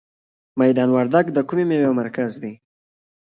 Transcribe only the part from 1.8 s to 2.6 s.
مرکز دی؟